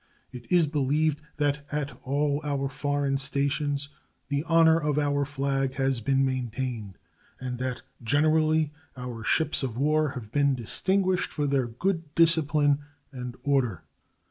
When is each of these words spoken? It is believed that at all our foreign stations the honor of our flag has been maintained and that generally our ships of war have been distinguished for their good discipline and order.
It 0.31 0.51
is 0.51 0.65
believed 0.65 1.21
that 1.37 1.63
at 1.71 1.95
all 2.01 2.41
our 2.43 2.67
foreign 2.69 3.19
stations 3.19 3.89
the 4.29 4.43
honor 4.45 4.79
of 4.79 4.97
our 4.97 5.25
flag 5.25 5.75
has 5.75 5.99
been 6.01 6.25
maintained 6.25 6.97
and 7.39 7.59
that 7.59 7.83
generally 8.01 8.71
our 8.97 9.23
ships 9.23 9.61
of 9.61 9.77
war 9.77 10.09
have 10.17 10.31
been 10.31 10.55
distinguished 10.55 11.31
for 11.31 11.45
their 11.45 11.67
good 11.67 12.15
discipline 12.15 12.79
and 13.11 13.35
order. 13.43 13.83